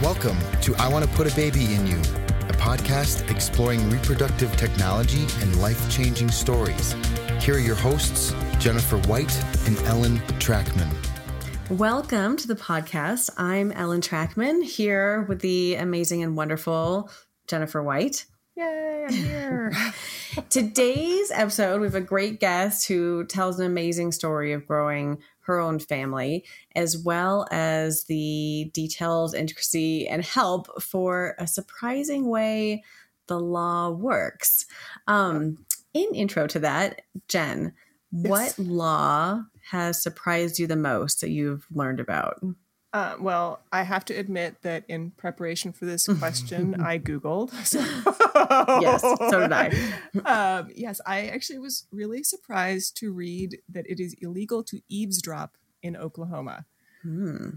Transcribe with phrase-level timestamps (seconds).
[0.00, 5.26] Welcome to I Want to Put a Baby in You, a podcast exploring reproductive technology
[5.40, 6.94] and life changing stories.
[7.40, 10.88] Here are your hosts, Jennifer White and Ellen Trachman.
[11.68, 13.30] Welcome to the podcast.
[13.38, 17.10] I'm Ellen Trachman here with the amazing and wonderful
[17.48, 18.24] Jennifer White.
[18.54, 19.72] Yay, I'm here.
[20.48, 25.18] Today's episode, we have a great guest who tells an amazing story of growing
[25.48, 26.44] her own family,
[26.76, 32.84] as well as the details, intricacy, and help for a surprising way
[33.26, 34.66] the law works.
[35.06, 37.72] Um, in intro to that, Jen,
[38.12, 38.30] yes.
[38.30, 42.40] what law has surprised you the most that you've learned about?
[42.98, 47.52] Uh, well, I have to admit that in preparation for this question, I Googled.
[47.68, 47.78] So.
[48.80, 49.68] yes, so did I.
[50.24, 55.56] um, yes, I actually was really surprised to read that it is illegal to eavesdrop
[55.82, 56.64] in Oklahoma.
[57.02, 57.48] Hmm.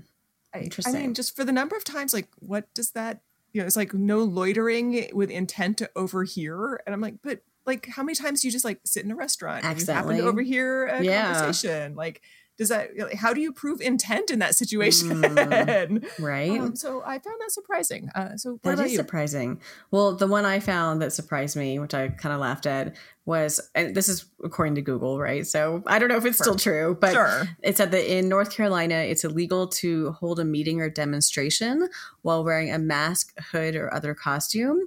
[0.53, 0.95] Interesting.
[0.95, 3.21] I, I mean, just for the number of times, like, what does that,
[3.53, 6.81] you know, it's like no loitering with intent to overhear.
[6.85, 9.15] And I'm like, but like, how many times do you just like sit in a
[9.15, 11.33] restaurant and you happen to overhear a yeah.
[11.33, 11.95] conversation?
[11.95, 12.21] Like,
[12.61, 15.23] does that how do you prove intent in that situation?
[15.23, 16.59] Mm, right.
[16.59, 18.07] Um, so i found that surprising.
[18.13, 18.97] Uh, so that is you?
[18.97, 19.59] surprising.
[19.89, 22.95] Well the one i found that surprised me which i kind of laughed at
[23.25, 26.45] was and this is according to google right so i don't know if it's sure.
[26.45, 27.47] still true but sure.
[27.61, 31.87] it said that in north carolina it's illegal to hold a meeting or demonstration
[32.23, 34.79] while wearing a mask hood or other costume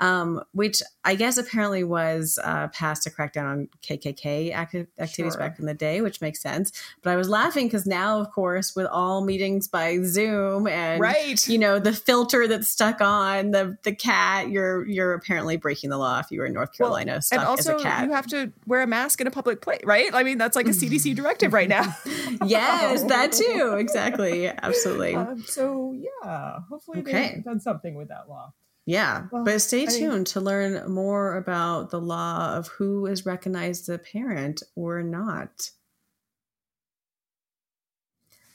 [0.00, 5.38] um, which I guess apparently was uh, passed to crack down on KKK activities sure.
[5.38, 6.72] back in the day, which makes sense.
[7.02, 11.46] But I was laughing because now, of course, with all meetings by Zoom and right.
[11.46, 15.98] you know the filter that's stuck on the the cat, you're you're apparently breaking the
[15.98, 18.04] law if you were in North Carolina well, and also cat.
[18.06, 20.10] You have to wear a mask in a public place, right?
[20.12, 21.94] I mean, that's like a CDC directive right now.
[22.46, 23.76] yes, that too.
[23.78, 24.48] Exactly.
[24.48, 25.14] Absolutely.
[25.14, 27.32] Um, so yeah, hopefully okay.
[27.34, 28.52] they've done something with that law.
[28.86, 33.26] Yeah, well, but stay tuned mean, to learn more about the law of who is
[33.26, 35.70] recognized as a parent or not.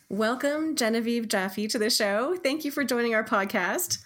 [0.10, 2.36] Welcome, Genevieve Jaffe, to the show.
[2.36, 4.00] Thank you for joining our podcast.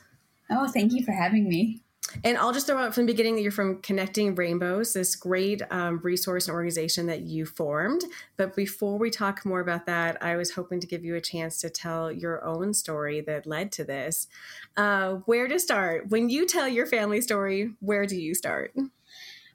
[0.49, 1.81] Oh, thank you for having me.
[2.23, 5.61] And I'll just throw out from the beginning that you're from Connecting Rainbows, this great
[5.69, 8.03] um, resource and organization that you formed.
[8.35, 11.59] But before we talk more about that, I was hoping to give you a chance
[11.61, 14.27] to tell your own story that led to this.
[14.75, 16.09] Uh, where to start?
[16.09, 18.73] When you tell your family story, where do you start?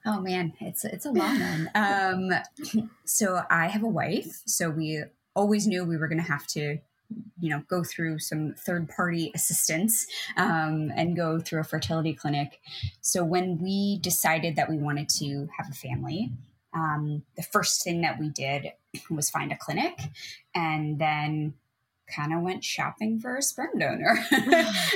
[0.06, 1.70] Oh man, it's it's a long one.
[1.74, 2.30] Um,
[3.04, 5.02] so I have a wife, so we
[5.34, 6.78] always knew we were going to have to
[7.40, 12.60] you know go through some third party assistance um, and go through a fertility clinic
[13.00, 16.30] so when we decided that we wanted to have a family
[16.74, 18.72] um, the first thing that we did
[19.10, 19.98] was find a clinic
[20.54, 21.54] and then
[22.14, 24.18] kind of went shopping for a sperm donor.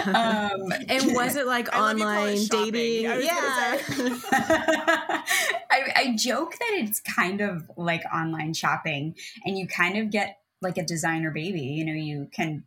[0.06, 3.04] um, and was it like online dating?
[3.04, 3.78] Yeah.
[5.70, 9.14] I, I joke that it's kind of like online shopping,
[9.44, 11.60] and you kind of get like a designer baby.
[11.60, 12.64] You know, you can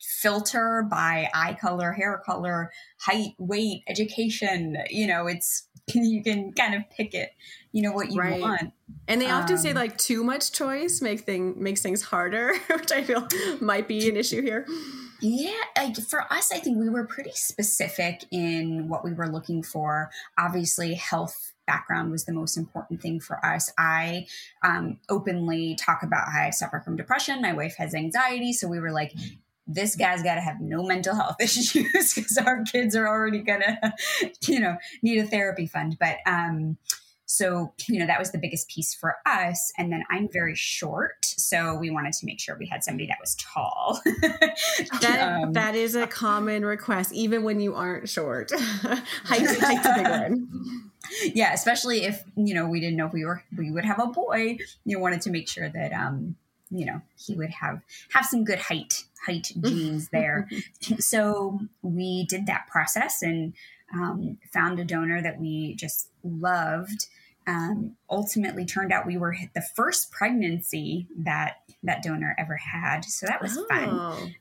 [0.00, 2.70] filter by eye color, hair color,
[3.00, 4.76] height, weight, education.
[4.88, 7.30] You know, it's you can kind of pick it.
[7.72, 8.40] You know what you right.
[8.40, 8.72] want.
[9.06, 12.92] And they often um, say like too much choice make thing makes things harder, which
[12.92, 13.26] I feel
[13.60, 14.66] might be an issue here.
[15.22, 19.62] Yeah, like for us, I think we were pretty specific in what we were looking
[19.62, 20.10] for.
[20.38, 23.72] Obviously, health background was the most important thing for us.
[23.78, 24.26] I
[24.64, 27.40] um, openly talk about how I suffer from depression.
[27.40, 28.52] My wife has anxiety.
[28.52, 29.12] So we were like,
[29.68, 33.78] this guy's got to have no mental health issues because our kids are already gonna,
[34.48, 35.96] you know, need a therapy fund.
[36.00, 36.76] But um,
[37.26, 39.72] so, you know, that was the biggest piece for us.
[39.78, 41.24] And then I'm very short.
[41.24, 44.00] So we wanted to make sure we had somebody that was tall.
[45.00, 48.50] that, um, that is a common request, even when you aren't short.
[48.50, 50.89] height, height's a big one
[51.22, 54.06] yeah, especially if you know we didn't know if we were we would have a
[54.06, 54.58] boy.
[54.84, 56.36] You wanted to make sure that um
[56.70, 57.80] you know he would have
[58.12, 60.48] have some good height height genes there.
[60.98, 63.52] so we did that process and
[63.92, 67.06] um, found a donor that we just loved
[67.46, 73.04] um, ultimately turned out we were the first pregnancy that that donor ever had.
[73.04, 73.66] So that was oh.
[73.68, 73.88] fun.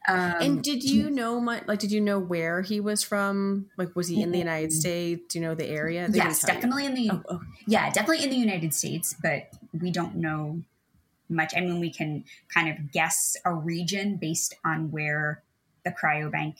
[0.07, 1.63] Um, and did you know much?
[1.67, 3.67] Like, did you know where he was from?
[3.77, 4.73] Like, was he in the United.
[4.73, 5.33] States?
[5.33, 6.07] Do you know the area?
[6.09, 6.89] They yes, definitely you.
[6.89, 7.11] in the.
[7.11, 7.41] Oh, oh.
[7.65, 9.47] Yeah, definitely in the United States, but
[9.79, 10.61] we don't know
[11.29, 11.53] much.
[11.55, 15.43] I mean, we can kind of guess a region based on where
[15.85, 16.55] the cryobank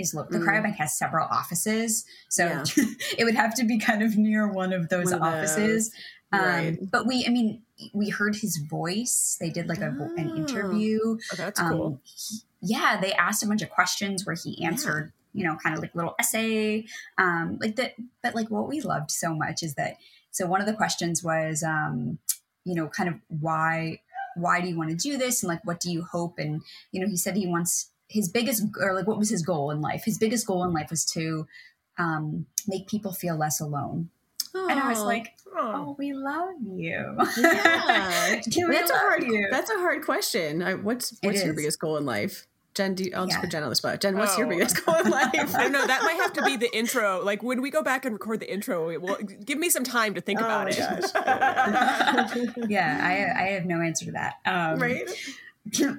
[0.00, 0.46] is lo- the mm.
[0.46, 2.64] cryobank has several offices, so yeah.
[3.18, 5.88] it would have to be kind of near one of those one offices.
[5.88, 5.92] Of those.
[6.32, 6.78] Um, right.
[6.90, 7.62] but we, I mean,
[7.92, 9.36] we heard his voice.
[9.40, 10.14] They did like a, oh.
[10.16, 11.00] an interview.
[11.04, 12.00] Oh, that's um, cool.
[12.60, 15.40] yeah, they asked a bunch of questions where he answered, yeah.
[15.40, 16.86] you know, kind of like little essay,
[17.18, 17.94] um, like that.
[18.22, 19.96] But like what we loved so much is that.
[20.30, 22.18] So one of the questions was, um,
[22.64, 24.00] you know, kind of why
[24.36, 26.62] why do you want to do this and like what do you hope and
[26.92, 29.80] you know he said he wants his biggest or like what was his goal in
[29.80, 31.46] life his biggest goal in life was to
[31.98, 34.10] um, make people feel less alone
[34.54, 39.22] and I was like, "Oh, we love you." Yeah, that's a hard.
[39.24, 39.48] You?
[39.50, 40.62] That's a hard question.
[40.62, 42.46] I, what's what's your biggest goal in life?
[42.74, 43.32] Jen, do you, I'll yeah.
[43.32, 44.00] just put Jen on the spot.
[44.00, 44.38] Jen, what's oh.
[44.38, 45.30] your biggest goal in life?
[45.56, 47.22] I know that might have to be the intro.
[47.22, 50.20] Like when we go back and record the intro, well, give me some time to
[50.20, 50.78] think oh about it.
[52.70, 54.36] yeah, I, I have no answer to that.
[54.46, 55.10] Um, right.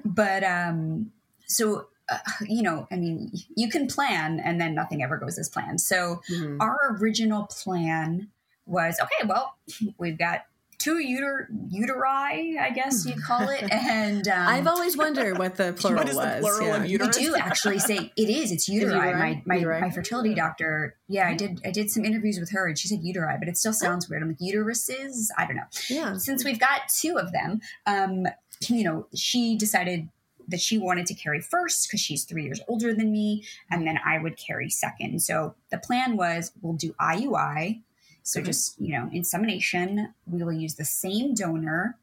[0.04, 1.12] But um,
[1.46, 2.18] so uh,
[2.48, 5.80] you know, I mean, you can plan and then nothing ever goes as planned.
[5.80, 6.60] So mm-hmm.
[6.60, 8.28] our original plan
[8.66, 9.56] was okay, well,
[9.98, 10.44] we've got
[10.78, 13.62] two uter- uteri, I guess you'd call it.
[13.72, 16.34] And um, I've always wondered what the plural what is was.
[16.34, 16.76] The plural yeah.
[16.76, 17.16] of uterus?
[17.16, 18.50] We do actually say it is.
[18.50, 18.92] It's uteri.
[18.92, 19.18] uteri?
[19.18, 19.80] My my, uteri?
[19.80, 20.96] my fertility doctor.
[21.08, 21.60] Yeah, I did.
[21.64, 24.22] I did some interviews with her, and she said uteri, but it still sounds weird.
[24.22, 25.28] I'm like uteruses.
[25.38, 25.62] I don't know.
[25.88, 26.16] Yeah.
[26.16, 28.26] Since we've got two of them, um,
[28.68, 30.08] you know, she decided
[30.48, 33.98] that she wanted to carry first because she's three years older than me, and then
[34.04, 35.22] I would carry second.
[35.22, 37.82] So the plan was we'll do IUI
[38.22, 38.46] so mm-hmm.
[38.46, 41.98] just, you know, insemination, we will use the same donor,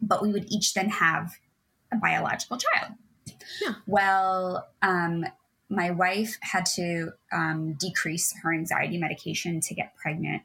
[0.00, 1.32] but we would each then have
[1.92, 2.92] a biological child.
[3.60, 3.74] Yeah.
[3.86, 5.24] Well, um,
[5.68, 10.42] my wife had to um, decrease her anxiety medication to get pregnant,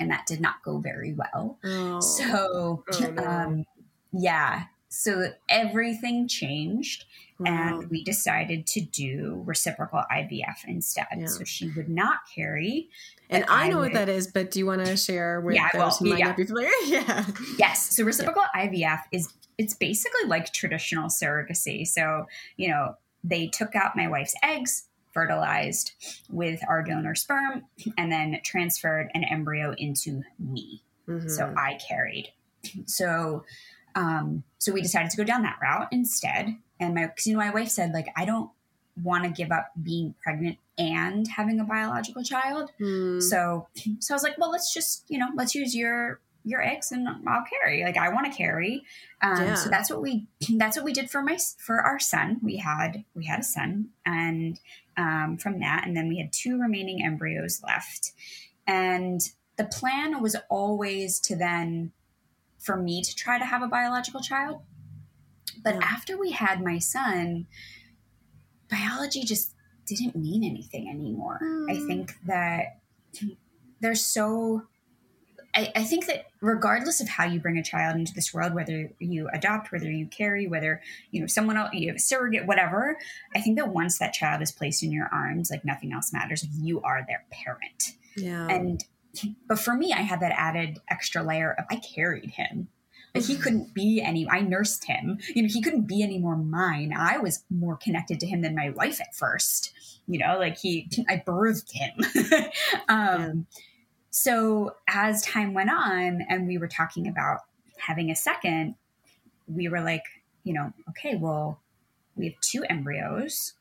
[0.00, 1.58] and that did not go very well.
[1.64, 2.00] Oh.
[2.00, 3.24] So, oh, no.
[3.24, 3.64] um,
[4.12, 4.64] yeah.
[4.94, 7.04] So everything changed,
[7.44, 11.06] and we decided to do reciprocal IVF instead.
[11.16, 11.26] Yeah.
[11.26, 12.88] So she would not carry.
[13.28, 15.56] And I, I know would, what that is, but do you want to share with
[15.56, 16.26] yeah, those well, who might yeah.
[16.26, 16.70] not be familiar?
[16.86, 17.26] yeah.
[17.58, 17.96] Yes.
[17.96, 21.86] So reciprocal IVF is it's basically like traditional surrogacy.
[21.86, 22.26] So,
[22.56, 25.92] you know, they took out my wife's eggs, fertilized
[26.28, 27.64] with our donor sperm,
[27.96, 30.82] and then transferred an embryo into me.
[31.08, 31.28] Mm-hmm.
[31.28, 32.32] So I carried.
[32.86, 33.44] So
[33.94, 36.56] um, so we decided to go down that route instead.
[36.80, 38.50] And my, cause, you know, my wife said, like, I don't
[39.02, 42.70] want to give up being pregnant and having a biological child.
[42.80, 43.22] Mm.
[43.22, 43.68] So,
[44.00, 47.08] so I was like, well, let's just, you know, let's use your your eggs and
[47.26, 47.82] I'll carry.
[47.84, 48.84] Like I want to carry.
[49.22, 49.54] Um, yeah.
[49.54, 50.26] So that's what we
[50.56, 52.38] that's what we did for my for our son.
[52.42, 54.60] We had we had a son, and
[54.96, 58.12] um, from that, and then we had two remaining embryos left.
[58.66, 59.20] And
[59.56, 61.92] the plan was always to then
[62.64, 64.62] for me to try to have a biological child.
[65.62, 65.84] But yeah.
[65.84, 67.46] after we had my son,
[68.70, 69.54] biology just
[69.86, 71.38] didn't mean anything anymore.
[71.42, 71.70] Mm.
[71.70, 72.80] I think that
[73.80, 74.62] there's so
[75.54, 78.90] I, I, think that regardless of how you bring a child into this world, whether
[78.98, 80.82] you adopt, whether you carry, whether
[81.12, 82.98] you know someone else, you have a surrogate, whatever,
[83.36, 86.44] I think that once that child is placed in your arms, like nothing else matters.
[86.58, 87.92] You are their parent.
[88.16, 88.48] Yeah.
[88.48, 88.84] And
[89.46, 92.68] but for me, I had that added extra layer of I carried him.
[93.14, 95.18] Like he couldn't be any, I nursed him.
[95.34, 96.92] You know, he couldn't be any more mine.
[96.96, 99.72] I was more connected to him than my wife at first.
[100.08, 102.50] You know, like he, I birthed him.
[102.88, 103.46] um.
[104.10, 107.40] So as time went on and we were talking about
[107.78, 108.76] having a second,
[109.48, 110.04] we were like,
[110.44, 111.60] you know, okay, well,
[112.14, 113.54] we have two embryos.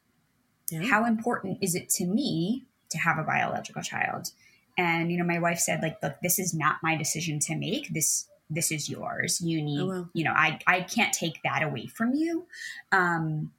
[0.69, 0.83] Yeah.
[0.83, 4.29] How important is it to me to have a biological child?
[4.77, 7.93] And you know my wife said like look this is not my decision to make.
[7.93, 9.41] This this is yours.
[9.41, 10.09] You need oh, wow.
[10.13, 12.45] you know i i can't take that away from you.
[12.91, 13.51] Um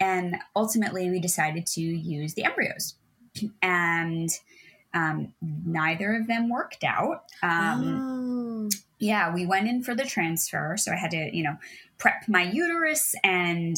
[0.00, 2.94] and ultimately we decided to use the embryos.
[3.62, 4.28] And
[4.92, 7.24] um, neither of them worked out.
[7.42, 8.76] Um, oh.
[8.98, 10.76] yeah we went in for the transfer.
[10.76, 11.56] So i had to you know
[11.98, 13.76] prep my uterus and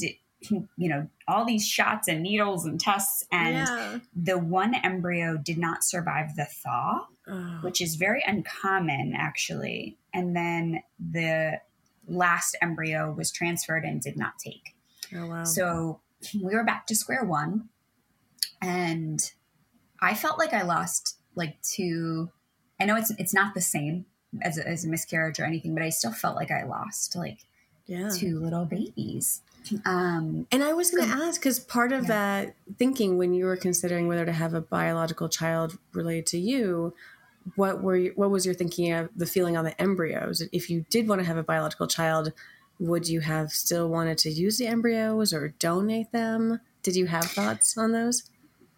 [0.50, 3.98] you know all these shots and needles and tests and yeah.
[4.14, 7.58] the one embryo did not survive the thaw oh.
[7.62, 11.60] which is very uncommon actually and then the
[12.06, 14.74] last embryo was transferred and did not take
[15.16, 15.44] oh, wow.
[15.44, 16.00] so
[16.42, 17.68] we were back to square one
[18.60, 19.32] and
[20.00, 22.30] i felt like i lost like two
[22.80, 24.04] i know it's it's not the same
[24.42, 27.38] as a, as a miscarriage or anything but i still felt like i lost like
[27.86, 28.08] yeah.
[28.08, 29.42] two little babies
[29.84, 32.08] um, and I was going to ask because part of yeah.
[32.08, 36.94] that thinking when you were considering whether to have a biological child related to you,
[37.56, 40.42] what were you, what was your thinking of the feeling on the embryos?
[40.52, 42.32] If you did want to have a biological child,
[42.78, 46.60] would you have still wanted to use the embryos or donate them?
[46.82, 48.30] Did you have thoughts on those?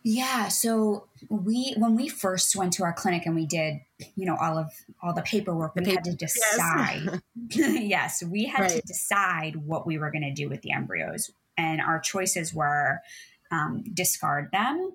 [0.09, 0.47] Yeah.
[0.47, 3.81] So we, when we first went to our clinic and we did,
[4.15, 4.71] you know, all of
[5.03, 7.21] all the paperwork, the we paper, had to decide.
[7.51, 8.71] Yes, yes we had right.
[8.71, 11.33] to decide what we were going to do with the embryos.
[11.59, 13.01] and our choices were
[13.51, 14.93] um, discard them,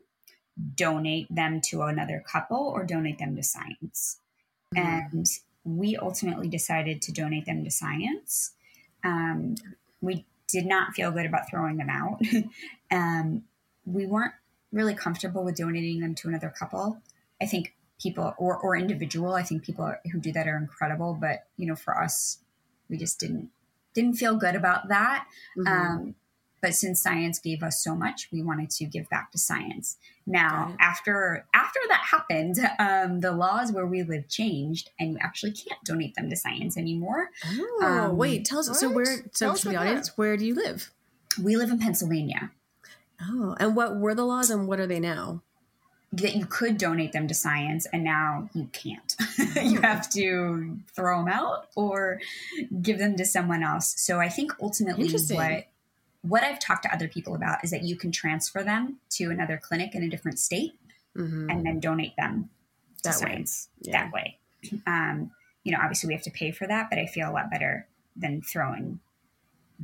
[0.75, 4.21] donate them to another couple, or donate them to science.
[4.73, 5.15] Mm-hmm.
[5.17, 5.25] And
[5.65, 8.53] we ultimately decided to donate them to science.
[9.03, 9.55] Um,
[9.99, 12.21] we did not feel good about throwing them out.
[12.91, 13.43] um,
[13.85, 14.33] we weren't
[14.71, 17.01] really comfortable with donating them to another couple.
[17.41, 21.17] I think people or, or individual, I think people who do that are incredible.
[21.19, 22.39] But you know, for us,
[22.89, 23.49] we just didn't
[23.93, 25.27] didn't feel good about that.
[25.57, 25.67] Mm-hmm.
[25.67, 26.15] Um,
[26.61, 30.75] but since science gave us so much we wanted to give back to science now
[30.79, 35.83] after after that happened um, the laws where we live changed and you actually can't
[35.83, 38.77] donate them to science anymore oh um, wait tell us what?
[38.77, 40.17] so where so to the audience that.
[40.17, 40.91] where do you live
[41.41, 42.51] we live in pennsylvania
[43.21, 45.41] oh and what were the laws and what are they now
[46.13, 49.15] that you could donate them to science and now you can't
[49.63, 49.81] you oh.
[49.81, 52.19] have to throw them out or
[52.81, 55.67] give them to someone else so i think ultimately what
[56.21, 59.59] what I've talked to other people about is that you can transfer them to another
[59.61, 60.73] clinic in a different state
[61.17, 61.49] mm-hmm.
[61.49, 62.49] and then donate them
[62.97, 63.91] to that science way.
[63.91, 64.03] Yeah.
[64.03, 64.37] that way.
[64.85, 65.31] Um,
[65.63, 67.87] you know, obviously we have to pay for that, but I feel a lot better
[68.15, 68.99] than throwing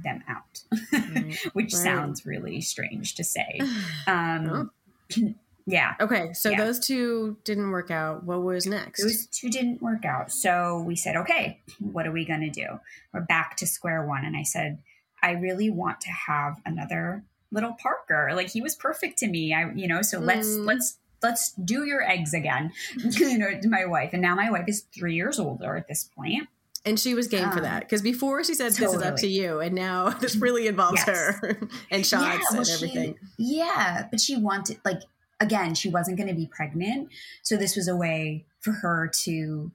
[0.04, 0.62] them out,
[1.54, 1.84] which right.
[1.84, 3.60] sounds really strange to say.
[4.08, 4.72] Um,
[5.16, 5.34] oh.
[5.68, 5.96] Yeah.
[6.00, 6.32] Okay.
[6.32, 6.58] So yeah.
[6.58, 8.24] those two didn't work out.
[8.24, 9.04] What was next?
[9.04, 10.32] Those two didn't work out.
[10.32, 12.80] So we said, okay, what are we going to do?
[13.14, 14.24] We're back to square one.
[14.24, 14.80] And I said,
[15.22, 18.32] I really want to have another little Parker.
[18.34, 19.54] Like he was perfect to me.
[19.54, 20.26] I, you know, so mm.
[20.26, 22.72] let's let's let's do your eggs again.
[22.98, 26.10] you know, to my wife, and now my wife is three years older at this
[26.16, 26.48] point.
[26.88, 28.88] And she was game um, for that because before she said totally.
[28.88, 31.08] this is up to you, and now this really involves yes.
[31.08, 31.60] her
[31.92, 33.16] and shots yeah, well, and everything.
[33.38, 35.02] She, yeah, but she wanted like
[35.40, 37.10] again, she wasn't going to be pregnant,
[37.44, 39.72] so this was a way for her to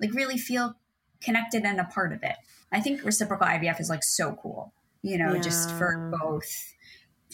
[0.00, 0.74] like really feel
[1.20, 2.36] connected and a part of it.
[2.70, 4.72] I think reciprocal IVF is like so cool
[5.02, 5.40] you know, yeah.
[5.40, 6.74] just for both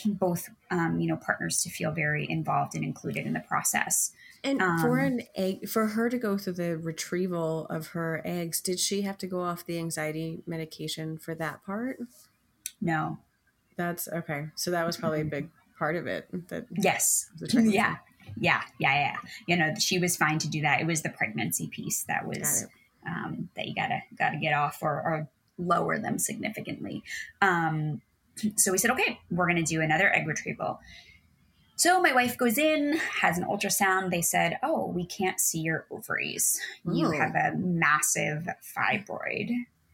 [0.07, 4.12] both um, you know partners to feel very involved and included in the process.
[4.45, 8.61] And um, for an egg, for her to go through the retrieval of her eggs,
[8.61, 11.99] did she have to go off the anxiety medication for that part?
[12.81, 13.19] No,
[13.77, 14.49] that's okay.
[14.55, 15.49] So that was probably a big
[15.79, 16.29] part of it.
[16.49, 17.97] That yes, yeah,
[18.37, 19.17] yeah, yeah, yeah.
[19.49, 20.81] You know, she was fine to do that.
[20.81, 22.67] It was the pregnancy piece that was
[23.07, 27.03] um, that you gotta gotta get off or, or lower them significantly.
[27.41, 28.03] Um,
[28.57, 30.81] so we said, okay, we're going to do another egg retrieval.
[31.76, 34.11] So my wife goes in, has an ultrasound.
[34.11, 36.61] They said, oh, we can't see your ovaries.
[36.90, 37.11] You oh.
[37.11, 39.50] have a massive fibroid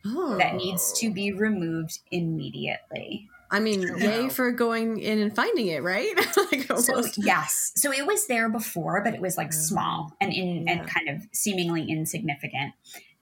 [0.07, 0.37] oh.
[0.37, 3.29] that needs to be removed immediately.
[3.53, 6.15] I mean, yay for going in and finding it, right?
[6.53, 7.73] like so, yes.
[7.75, 9.57] So it was there before, but it was like oh.
[9.57, 10.73] small and in yeah.
[10.73, 12.75] and kind of seemingly insignificant.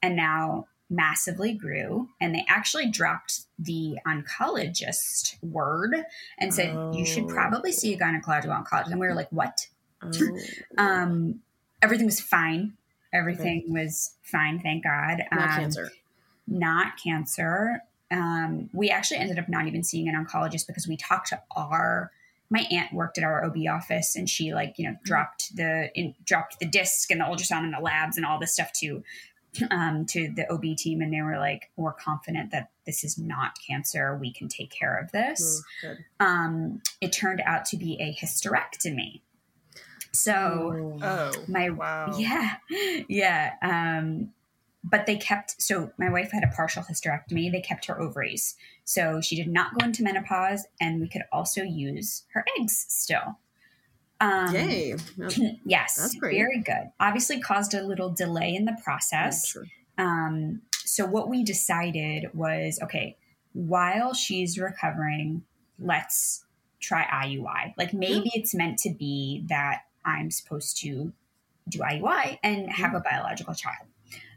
[0.02, 5.94] And now massively grew and they actually dropped the oncologist word
[6.38, 6.92] and said oh.
[6.94, 7.28] you should oh.
[7.28, 9.66] probably see a gynecological oncologist and we were like what
[10.02, 10.38] oh.
[10.78, 11.40] um
[11.82, 12.72] everything was fine
[13.12, 13.70] everything okay.
[13.70, 15.90] was fine thank god not um, cancer
[16.46, 21.28] not cancer um we actually ended up not even seeing an oncologist because we talked
[21.28, 22.10] to our
[22.50, 25.04] my aunt worked at our OB office and she like, you know, mm-hmm.
[25.04, 28.54] dropped the in, dropped the disc and the ultrasound and the labs and all this
[28.54, 29.02] stuff to
[29.70, 33.58] um, to the OB team, and they were like, "We're confident that this is not
[33.66, 34.16] cancer.
[34.20, 39.22] We can take care of this." Ooh, um, it turned out to be a hysterectomy.
[40.12, 42.56] So, oh, my wow, yeah,
[43.08, 43.54] yeah.
[43.62, 44.32] Um,
[44.84, 47.52] but they kept so my wife had a partial hysterectomy.
[47.52, 51.62] They kept her ovaries, so she did not go into menopause, and we could also
[51.62, 53.38] use her eggs still.
[54.20, 54.96] Um, Yay.
[55.64, 55.96] yes.
[55.96, 56.36] That's great.
[56.36, 56.90] Very good.
[56.98, 59.56] Obviously, caused a little delay in the process.
[59.96, 63.16] Um, so, what we decided was okay,
[63.52, 65.42] while she's recovering,
[65.78, 66.44] let's
[66.80, 67.74] try IUI.
[67.76, 68.40] Like, maybe yeah.
[68.40, 71.12] it's meant to be that I'm supposed to
[71.68, 72.98] do IUI and have yeah.
[72.98, 73.86] a biological child.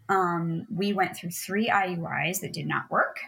[0.10, 3.20] Um, we went through three IUIs that did not work.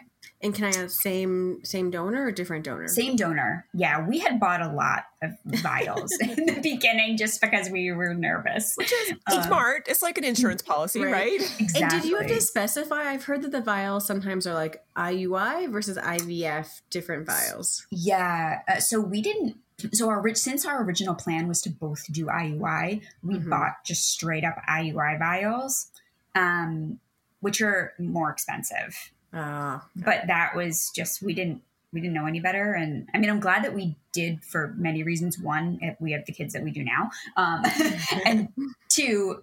[0.44, 2.86] And can I have same same donor or different donor?
[2.86, 3.66] Same donor.
[3.72, 8.12] Yeah, we had bought a lot of vials in the beginning just because we were
[8.12, 8.74] nervous.
[8.76, 9.86] Which is um, smart.
[9.88, 11.12] It's like an insurance policy, right?
[11.12, 11.40] right?
[11.58, 11.80] Exactly.
[11.80, 13.10] And did you have to specify?
[13.10, 17.86] I've heard that the vials sometimes are like IUI versus IVF, different vials.
[17.90, 18.60] Yeah.
[18.68, 19.56] Uh, so we didn't
[19.92, 23.48] so our since our original plan was to both do IUI, we mm-hmm.
[23.48, 25.90] bought just straight up IUI vials,
[26.34, 27.00] um,
[27.40, 29.10] which are more expensive.
[29.34, 31.60] Uh, but that was just we didn't
[31.92, 35.02] we didn't know any better and i mean i'm glad that we did for many
[35.02, 37.62] reasons one we have the kids that we do now um,
[38.24, 38.48] and
[38.88, 39.42] two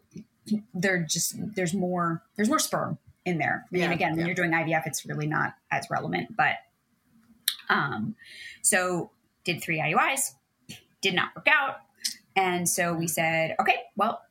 [0.74, 4.25] they're just there's more there's more sperm in there i mean yeah, again when yeah.
[4.27, 6.55] you're doing ivf it's really not as relevant but
[7.71, 8.15] Um,
[8.62, 9.10] so
[9.43, 10.33] did three IUIs,
[11.01, 11.77] did not work out.
[12.36, 14.21] And so we said, okay, well,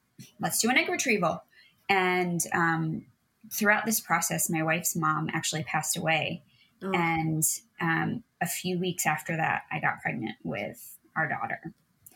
[0.40, 1.42] let's do an egg retrieval.
[1.88, 3.06] And um,
[3.50, 6.42] throughout this process, my wife's mom actually passed away.
[6.82, 6.92] Oh.
[6.92, 7.44] And
[7.80, 11.60] um, a few weeks after that, I got pregnant with our daughter.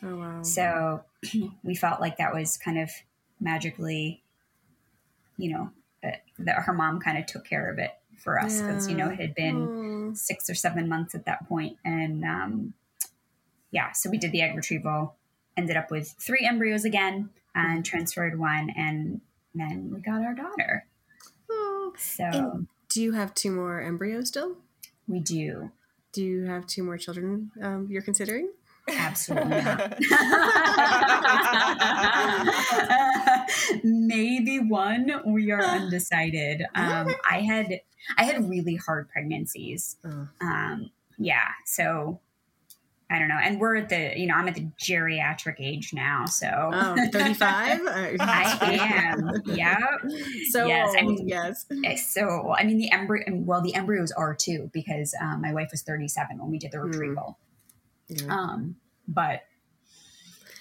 [0.03, 0.41] Oh, wow.
[0.43, 1.03] So
[1.63, 2.89] we felt like that was kind of
[3.39, 4.23] magically,
[5.37, 5.69] you know,
[6.03, 8.91] uh, that her mom kind of took care of it for us because, yeah.
[8.91, 10.13] you know, it had been oh.
[10.15, 11.77] six or seven months at that point.
[11.83, 12.73] And um,
[13.71, 15.15] yeah, so we did the egg retrieval,
[15.57, 18.69] ended up with three embryos again, and transferred one.
[18.75, 19.21] And
[19.53, 20.85] then we got our daughter.
[21.97, 22.23] So.
[22.23, 24.57] And do you have two more embryos still?
[25.07, 25.71] We do.
[26.11, 28.49] Do you have two more children um, you're considering?
[28.87, 29.99] Absolutely not.
[33.83, 35.11] Maybe one.
[35.25, 36.63] We are undecided.
[36.75, 37.79] Um, I had
[38.17, 39.97] I had really hard pregnancies.
[40.39, 42.19] Um, yeah, so
[43.09, 43.37] I don't know.
[43.41, 46.25] And we're at the, you know, I'm at the geriatric age now.
[46.25, 47.81] So oh, 35?
[47.85, 49.41] I am.
[49.45, 49.79] Yep.
[50.49, 50.95] So yes.
[50.97, 51.65] I mean, yes.
[51.83, 55.69] Eh, so, I mean, the embryo, well, the embryos are too, because um, my wife
[55.71, 56.87] was 37 when we did the hmm.
[56.87, 57.37] retrieval.
[58.09, 58.29] Mm.
[58.29, 58.75] Um,
[59.07, 59.41] but,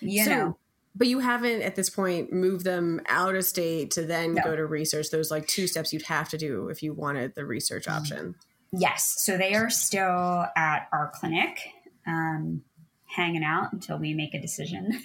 [0.00, 0.58] you so, know.
[0.94, 4.42] But you haven't at this point moved them out of state to then no.
[4.42, 5.10] go to research.
[5.10, 7.96] Those like two steps you'd have to do if you wanted the research mm.
[7.96, 8.34] option.
[8.70, 9.24] Yes.
[9.24, 11.58] So they are still at our clinic
[12.06, 12.62] um,
[13.06, 15.00] hanging out until we make a decision.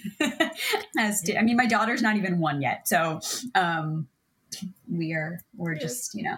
[0.98, 3.20] As to, I mean, my daughter's not even one yet, so
[3.54, 4.08] um,
[4.90, 6.36] we are we're just you know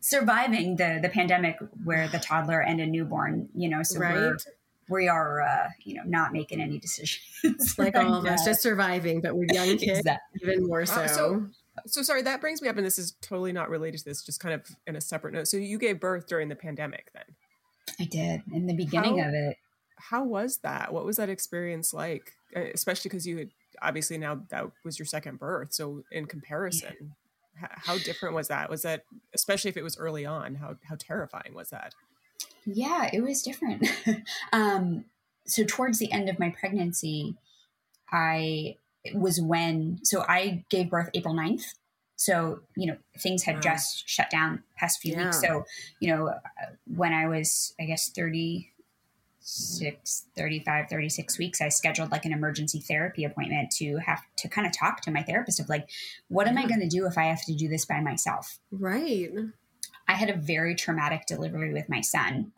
[0.00, 4.14] surviving the the pandemic where the toddler and a newborn, you know, so right.
[4.14, 4.36] we're
[4.90, 8.60] we are uh, you know not making any decisions like right all of us just
[8.60, 10.40] surviving but we're young kids exactly.
[10.42, 11.02] even more so.
[11.02, 11.46] Uh, so
[11.86, 14.40] so sorry that brings me up and this is totally not related to this just
[14.40, 17.24] kind of in a separate note so you gave birth during the pandemic then
[17.98, 19.56] i did in the beginning How, of it
[20.00, 20.92] how was that?
[20.92, 22.34] What was that experience like?
[22.54, 23.50] Especially because you had
[23.82, 25.72] obviously now that was your second birth.
[25.72, 27.14] So in comparison,
[27.60, 27.68] yeah.
[27.70, 28.70] how different was that?
[28.70, 30.56] Was that especially if it was early on?
[30.56, 31.94] How how terrifying was that?
[32.66, 33.86] Yeah, it was different.
[34.52, 35.04] um,
[35.46, 37.36] so towards the end of my pregnancy,
[38.12, 38.76] I
[39.14, 41.64] was when so I gave birth April 9th.
[42.16, 43.60] So, you know, things had wow.
[43.62, 45.24] just shut down past few yeah.
[45.24, 45.40] weeks.
[45.40, 45.64] So,
[46.00, 46.34] you know,
[46.86, 48.70] when I was, I guess, 30,
[49.40, 54.66] six 35 36 weeks i scheduled like an emergency therapy appointment to have to kind
[54.66, 55.88] of talk to my therapist of like
[56.28, 58.58] what am i going to do if i have to do this by myself?
[58.70, 59.30] Right.
[60.06, 62.52] I had a very traumatic delivery with my son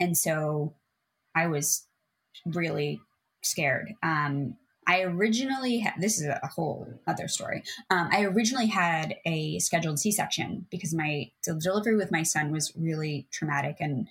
[0.00, 0.74] and so
[1.34, 1.84] i was
[2.44, 3.00] really
[3.42, 3.94] scared.
[4.02, 4.56] Um
[4.86, 7.64] I originally had, this is a whole other story.
[7.90, 13.26] Um, I originally had a scheduled C-section because my delivery with my son was really
[13.32, 14.08] traumatic, and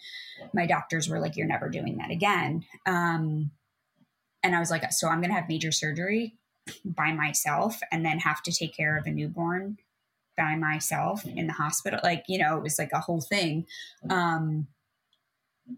[0.53, 3.51] my doctors were like, "You're never doing that again." Um,
[4.43, 6.35] and I was like, "So I'm going to have major surgery
[6.83, 9.77] by myself, and then have to take care of a newborn
[10.35, 13.65] by myself in the hospital." Like, you know, it was like a whole thing,
[14.09, 14.67] um,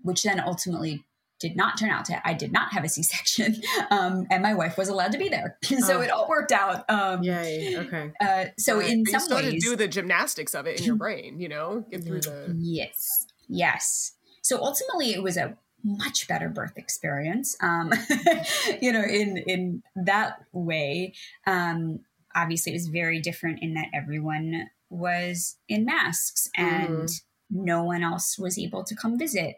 [0.02, 1.04] which then ultimately
[1.39, 4.78] did not turn out to I did not have a C-section, um, and my wife
[4.78, 6.02] was allowed to be there, so oh.
[6.02, 6.89] it all worked out.
[6.89, 7.76] Um, Yay!
[7.78, 8.12] Okay.
[8.19, 8.89] Uh, so right.
[8.89, 12.04] in but some ways, do the gymnastics of it in your brain, you know, get
[12.04, 14.13] through the yes, yes.
[14.41, 17.56] So ultimately, it was a much better birth experience.
[17.62, 17.93] Um,
[18.82, 21.13] you know, in in that way,
[21.45, 22.00] um,
[22.36, 27.08] obviously, it was very different in that everyone was in masks and.
[27.08, 27.21] Mm.
[27.50, 29.56] No one else was able to come visit.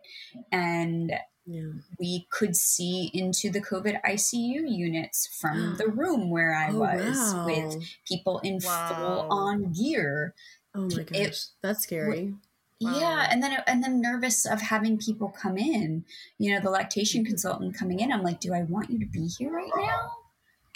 [0.51, 1.11] And
[1.49, 1.71] yeah.
[1.99, 7.33] We could see into the COVID ICU units from the room where I oh, was
[7.33, 7.45] wow.
[7.45, 8.87] with people in wow.
[8.87, 10.35] full on gear.
[10.75, 12.35] Oh my gosh, it, that's scary.
[12.79, 12.99] Wow.
[12.99, 16.05] Yeah, and then and then nervous of having people come in.
[16.37, 17.29] You know, the lactation mm-hmm.
[17.31, 18.11] consultant coming in.
[18.11, 20.11] I'm like, do I want you to be here right now?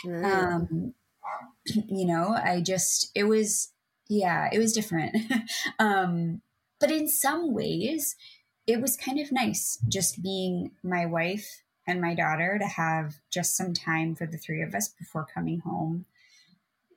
[0.05, 0.33] Right.
[0.33, 0.93] Um,
[1.65, 3.71] you know, I just it was
[4.09, 5.15] yeah, it was different.
[5.79, 6.41] um,
[6.79, 8.17] but in some ways,
[8.65, 13.58] it was kind of nice just being my wife and my daughter to have just
[13.58, 16.06] some time for the three of us before coming home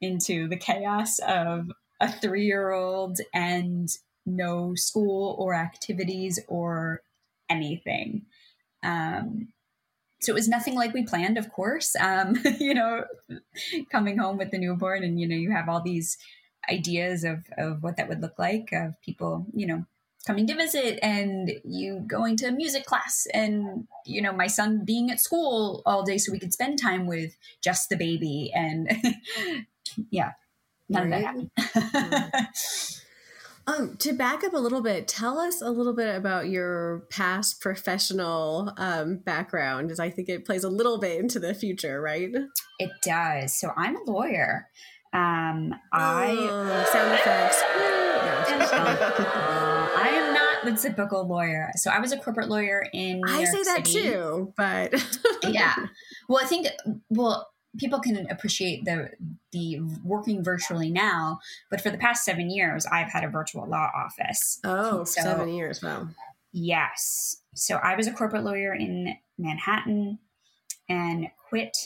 [0.01, 3.89] into the chaos of a three year old and
[4.25, 7.03] no school or activities or
[7.49, 8.23] anything.
[8.83, 9.49] Um,
[10.21, 11.95] so it was nothing like we planned, of course.
[11.97, 13.05] Um, you know,
[13.91, 16.19] coming home with the newborn, and you know, you have all these
[16.71, 19.85] ideas of of what that would look like of people, you know,
[20.27, 25.11] coming to visit and you going to music class and you know my son being
[25.11, 28.91] at school all day so we could spend time with just the baby and
[30.11, 30.33] yeah
[30.89, 31.25] none right.
[31.25, 32.49] of that happened
[33.69, 37.61] Um, to back up a little bit, tell us a little bit about your past
[37.61, 42.31] professional um, background, as I think it plays a little bit into the future, right?
[42.79, 43.59] It does.
[43.59, 44.69] So I'm a lawyer.
[45.13, 47.63] Um, I oh, sound effects.
[49.99, 50.16] I am not
[50.75, 51.71] typical lawyer.
[51.77, 53.21] So I was a corporate lawyer in.
[53.21, 54.09] New I York say that City.
[54.11, 54.95] too, but
[55.45, 55.75] yeah.
[56.29, 56.67] Well, I think
[57.09, 57.49] well
[57.79, 59.11] people can appreciate the
[59.53, 61.39] the working virtually now,
[61.71, 64.59] but for the past seven years, I've had a virtual law office.
[64.65, 65.83] Oh, so, seven years!
[65.83, 66.09] Wow.
[66.53, 67.43] Yes.
[67.55, 70.19] So I was a corporate lawyer in Manhattan
[70.89, 71.77] and quit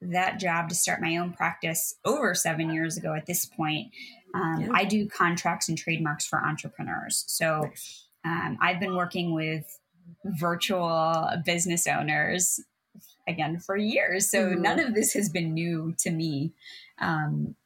[0.00, 3.92] that job to start my own practice over seven years ago at this point.
[4.34, 4.68] Um, yeah.
[4.72, 7.24] I do contracts and trademarks for entrepreneurs.
[7.26, 7.70] So
[8.24, 9.78] um, I've been working with
[10.24, 12.60] virtual business owners
[13.26, 14.30] again for years.
[14.30, 14.62] So mm-hmm.
[14.62, 16.52] none of this has been new to me.
[16.98, 17.56] Um,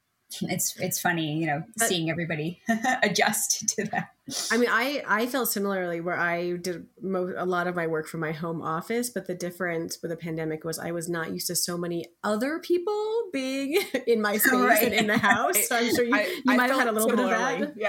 [0.41, 2.61] it's it's funny, you know, but, seeing everybody
[3.01, 4.09] adjust to that.
[4.51, 8.07] I mean, I I felt similarly where I did mo- a lot of my work
[8.07, 11.47] from my home office, but the difference with the pandemic was I was not used
[11.47, 14.83] to so many other people being in my space right.
[14.83, 15.67] and in the house.
[15.69, 17.59] So I'm sure you, I, you might have had a little similarly.
[17.59, 17.81] bit of that.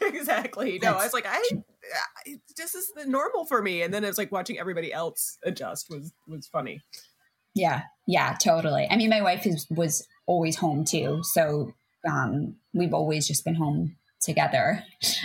[0.00, 0.78] Yeah, exactly.
[0.82, 1.42] No, That's, I was like, I
[2.72, 6.12] this is the normal for me, and then it's like watching everybody else adjust was
[6.26, 6.80] was funny.
[7.54, 8.86] Yeah, yeah, totally.
[8.90, 11.20] I mean, my wife is, was always home too.
[11.22, 11.72] So
[12.06, 14.84] um, we've always just been home together.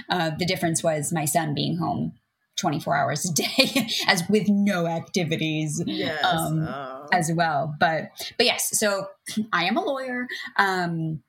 [0.10, 2.14] Uh, the difference was my son being home
[2.58, 6.24] 24 hours a day as with no activities yes.
[6.24, 7.08] um, oh.
[7.12, 9.08] as well but but yes so
[9.54, 10.28] i am a lawyer
[10.58, 11.24] um,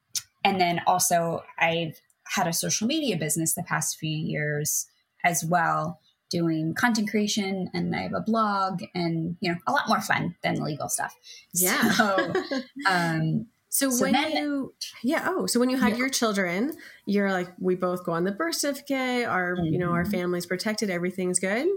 [0.44, 1.98] and then also i've
[2.34, 4.86] had a social media business the past few years
[5.24, 6.00] as well
[6.32, 10.34] doing content creation and I have a blog and you know a lot more fun
[10.42, 11.14] than legal stuff.
[11.54, 11.90] Yeah.
[11.92, 12.32] So,
[12.88, 15.98] um, so, so when then, you yeah oh so when you had yeah.
[15.98, 16.74] your children
[17.06, 19.64] you're like we both go on the birth certificate our mm-hmm.
[19.64, 20.10] you know our mm-hmm.
[20.10, 21.68] family's protected everything's good.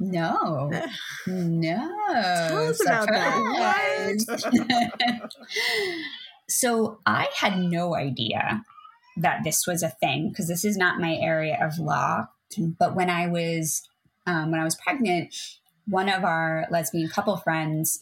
[0.00, 0.70] No,
[1.26, 1.94] no.
[2.12, 3.70] Tell us about that.
[6.48, 8.62] so I had no idea
[9.16, 12.26] that this was a thing because this is not my area of law.
[12.56, 13.82] But when I was
[14.26, 15.34] um, when I was pregnant,
[15.86, 18.00] one of our lesbian couple friends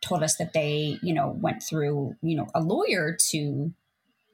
[0.00, 3.72] told us that they, you know, went through, you know, a lawyer to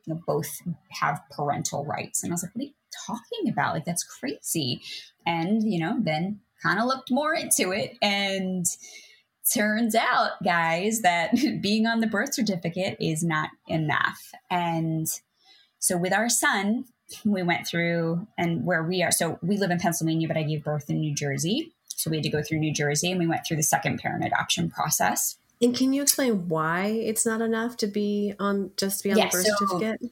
[0.07, 2.23] you know, both have parental rights.
[2.23, 2.75] And I was like, what are you
[3.07, 3.75] talking about?
[3.75, 4.83] Like, that's crazy.
[5.27, 7.97] And, you know, then kind of looked more into it.
[8.03, 8.67] And
[9.53, 14.33] turns out, guys, that being on the birth certificate is not enough.
[14.51, 15.07] And
[15.79, 16.85] so with our son,
[17.25, 19.11] we went through and where we are.
[19.11, 21.73] So we live in Pennsylvania, but I gave birth in New Jersey.
[21.89, 24.25] So we had to go through New Jersey and we went through the second parent
[24.25, 25.37] adoption process.
[25.63, 29.19] And can you explain why it's not enough to be on just to be on
[29.19, 30.11] yeah, the birth so, certificate?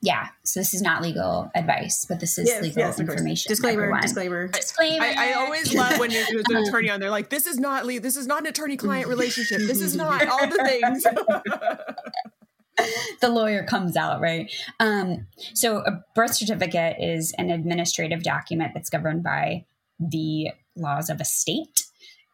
[0.00, 3.48] Yeah, so this is not legal advice, but this is yes, legal yes, information.
[3.48, 4.02] Disclaimer, everyone.
[4.02, 5.04] disclaimer, disclaimer.
[5.04, 7.98] I, I, always love when there's an attorney on there like, "This is not le-
[7.98, 9.58] This is not an attorney-client relationship.
[9.58, 11.04] This is not all the things."
[13.20, 14.50] the lawyer comes out, right?
[14.80, 19.64] Um, so, a birth certificate is an administrative document that's governed by
[19.98, 21.84] the laws of a state.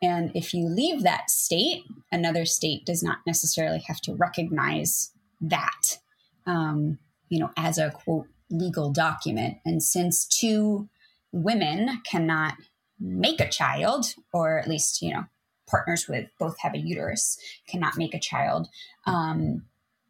[0.02, 5.98] And if you leave that state, another state does not necessarily have to recognize that,
[6.46, 6.98] um,
[7.30, 9.58] you know, as a quote legal document.
[9.64, 10.88] And since two
[11.32, 12.54] women cannot
[13.00, 15.24] make a child, or at least, you know,
[15.66, 18.68] partners with both have a uterus cannot make a child,
[19.06, 19.64] um,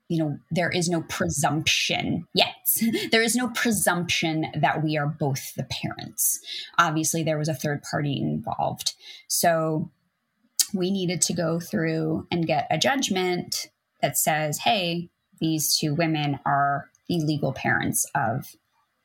[0.09, 2.55] you know, there is no presumption yet.
[3.11, 6.40] there is no presumption that we are both the parents.
[6.79, 8.95] Obviously, there was a third party involved.
[9.29, 9.90] So
[10.75, 13.69] we needed to go through and get a judgment
[14.03, 15.09] that says, hey,
[15.40, 18.55] these two women are the legal parents of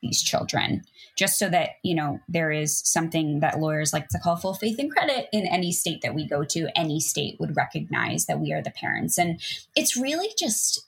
[0.02, 0.82] these children
[1.16, 4.78] just so that you know there is something that lawyers like to call full faith
[4.78, 8.50] and credit in any state that we go to any state would recognize that we
[8.50, 9.38] are the parents and
[9.76, 10.86] it's really just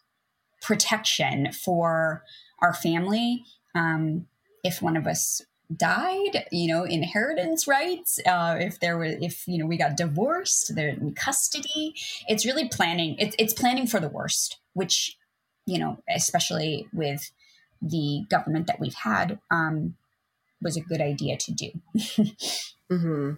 [0.63, 2.23] protection for
[2.61, 3.45] our family.
[3.75, 4.27] Um,
[4.65, 5.43] if one of us
[5.77, 10.75] died, you know, inheritance rights, uh, if there were, if, you know, we got divorced,
[10.75, 11.95] they're in custody,
[12.29, 15.17] it's really planning, it's, it's planning for the worst, which,
[15.67, 17.31] you know, especially with
[17.81, 19.97] the government that we've had, um,
[20.61, 21.71] was a good idea to do.
[22.91, 23.33] mm-hmm.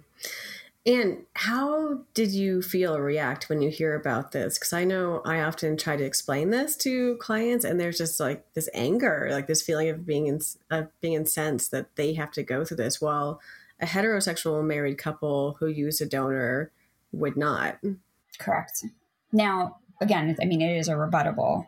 [0.86, 4.58] And how did you feel or react when you hear about this?
[4.58, 8.44] Because I know I often try to explain this to clients, and there's just like
[8.52, 12.42] this anger, like this feeling of being in, of being incensed that they have to
[12.42, 13.40] go through this, while
[13.80, 16.70] a heterosexual married couple who use a donor
[17.12, 17.78] would not.
[18.38, 18.84] Correct.
[19.32, 21.66] Now, again, I mean, it is a rebuttable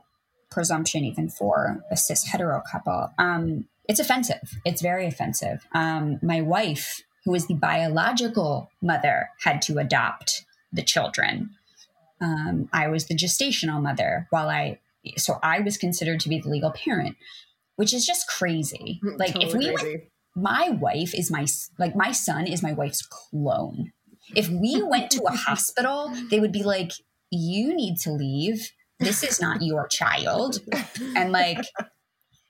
[0.50, 3.10] presumption even for a cis hetero couple.
[3.18, 4.58] Um, it's offensive.
[4.64, 5.66] It's very offensive.
[5.72, 11.50] Um, my wife, who is the biological mother, had to adopt the children.
[12.20, 14.78] Um, I was the gestational mother while I,
[15.16, 17.16] so I was considered to be the legal parent,
[17.74, 19.00] which is just crazy.
[19.04, 20.04] Mm, like totally if we, went,
[20.36, 21.46] my wife is my,
[21.78, 23.92] like my son is my wife's clone.
[24.36, 26.92] If we went to a hospital, they would be like,
[27.30, 28.70] you need to leave.
[29.00, 30.60] This is not your child.
[31.16, 31.58] And like,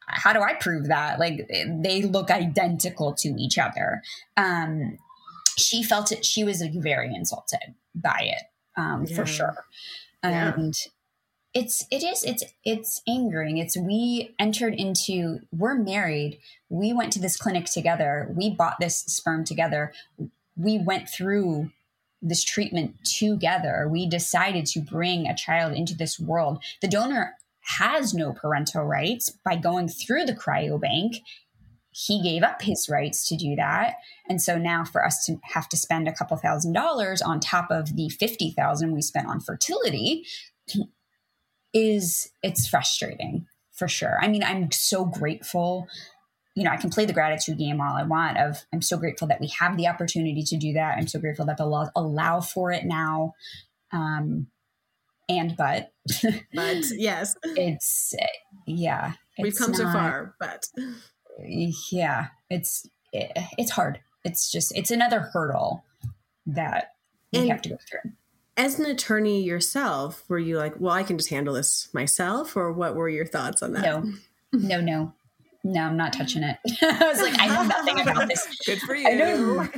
[0.06, 1.18] how do I prove that?
[1.18, 4.02] Like they look identical to each other.
[4.36, 4.98] Um,
[5.58, 6.24] she felt it.
[6.24, 8.42] She was like, very insulted by it,
[8.76, 9.16] um, yeah.
[9.16, 9.64] for sure.
[10.22, 10.74] And
[11.54, 11.62] yeah.
[11.62, 13.58] it's it is it's it's angering.
[13.58, 15.40] It's we entered into.
[15.52, 16.38] We're married.
[16.68, 18.32] We went to this clinic together.
[18.36, 19.92] We bought this sperm together.
[20.56, 21.70] We went through
[22.22, 23.88] this treatment together.
[23.90, 26.62] We decided to bring a child into this world.
[26.80, 27.35] The donor
[27.66, 31.18] has no parental rights by going through the cryobank.
[31.90, 33.96] He gave up his rights to do that.
[34.28, 37.70] And so now for us to have to spend a couple thousand dollars on top
[37.70, 40.24] of the 50,000 we spent on fertility
[41.74, 44.18] is it's frustrating for sure.
[44.22, 45.88] I mean, I'm so grateful
[46.56, 49.28] you know, I can play the gratitude game all I want of I'm so grateful
[49.28, 50.96] that we have the opportunity to do that.
[50.96, 53.34] I'm so grateful that the laws allow for it now.
[53.92, 54.46] Um,
[55.28, 55.92] and but
[56.54, 58.14] but yes it's
[58.66, 60.66] yeah it's we've come not, so far but
[61.90, 65.84] yeah it's it, it's hard it's just it's another hurdle
[66.46, 66.92] that
[67.32, 68.12] we and have to go through
[68.56, 72.72] as an attorney yourself were you like well i can just handle this myself or
[72.72, 74.12] what were your thoughts on that no
[74.52, 75.12] no no
[75.66, 76.58] no, I'm not touching it.
[76.82, 78.46] I was like, I know nothing about this.
[78.66, 79.08] Good for you.
[79.08, 79.68] I know,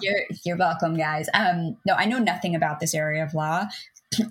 [0.00, 1.28] you're, you're welcome, guys.
[1.34, 3.66] Um, no, I know nothing about this area of law.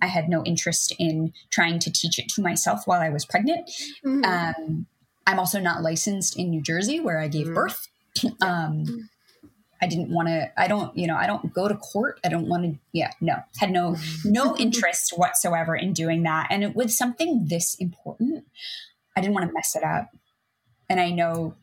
[0.01, 3.69] I had no interest in trying to teach it to myself while I was pregnant.
[4.05, 4.25] Mm-hmm.
[4.25, 4.85] Um,
[5.25, 7.55] I'm also not licensed in New Jersey where I gave mm-hmm.
[7.55, 7.87] birth.
[8.41, 9.09] Um,
[9.81, 12.19] I didn't want to, I don't, you know, I don't go to court.
[12.25, 16.47] I don't want to, yeah, no, had no, no interest whatsoever in doing that.
[16.49, 18.45] And it was something this important.
[19.15, 20.09] I didn't want to mess it up.
[20.89, 21.55] And I know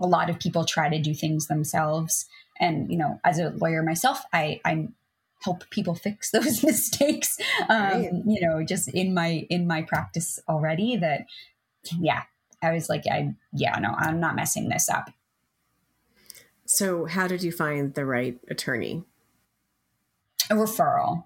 [0.00, 2.26] a lot of people try to do things themselves.
[2.58, 4.94] And, you know, as a lawyer myself, I, I'm
[5.42, 8.10] help people fix those mistakes um, right.
[8.26, 11.22] you know just in my in my practice already that
[11.98, 12.22] yeah
[12.62, 15.10] i was like i yeah no i'm not messing this up.
[16.66, 19.02] So how did you find the right attorney?
[20.50, 21.24] A referral.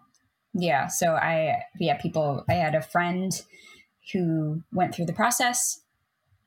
[0.55, 3.43] Yeah so i yeah people i had a friend
[4.13, 5.81] who went through the process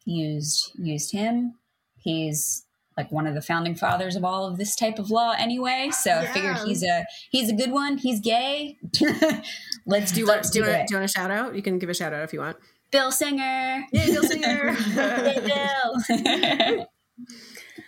[0.05, 1.55] used used him.
[1.97, 2.65] He's
[2.97, 5.91] like one of the founding fathers of all of this type of law anyway.
[5.91, 6.21] So yeah.
[6.21, 7.97] I figured he's a he's a good one.
[7.97, 8.77] He's gay.
[9.85, 10.87] let's do let's do, do, it.
[10.87, 11.55] do you want a shout out?
[11.55, 12.57] You can give a shout out if you want.
[12.91, 13.85] Bill Singer.
[13.91, 14.71] Yeah, Bill Singer.
[14.73, 16.87] hey, Bill.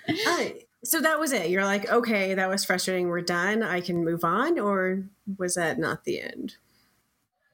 [0.28, 0.46] uh,
[0.84, 1.50] so that was it.
[1.50, 3.08] You're like, okay, that was frustrating.
[3.08, 3.64] We're done.
[3.64, 5.06] I can move on, or
[5.38, 6.56] was that not the end?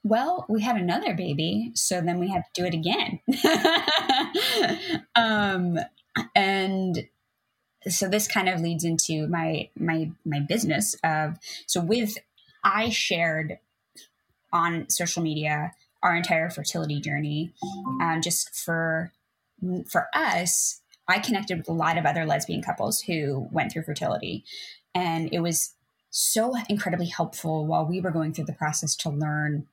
[0.04, 3.20] Well, we had another baby, so then we had to do it again.
[5.16, 5.80] um,
[6.36, 7.08] and
[7.90, 12.18] so this kind of leads into my my my business of so with
[12.64, 13.60] I shared
[14.52, 17.54] on social media our entire fertility journey
[18.02, 19.12] um, just for
[19.90, 24.44] for us i connected with a lot of other lesbian couples who went through fertility.
[24.94, 25.74] And it was
[26.10, 29.68] so incredibly helpful while we were going through the process to learn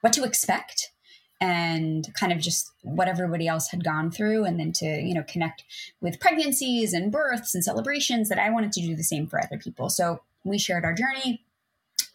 [0.00, 0.92] what to expect
[1.40, 5.22] and kind of just what everybody else had gone through and then to you know
[5.22, 5.64] connect
[6.00, 9.58] with pregnancies and births and celebrations that i wanted to do the same for other
[9.58, 9.88] people.
[9.88, 11.44] So we shared our journey